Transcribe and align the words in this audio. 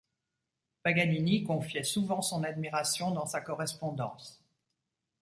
Paganini 0.81 1.43
confiait 1.43 1.83
souvent 1.83 2.23
son 2.23 2.43
admiration 2.43 3.11
dans 3.11 3.27
sa 3.27 3.39
correspondance. 3.39 4.43